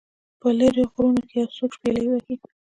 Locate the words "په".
0.39-0.47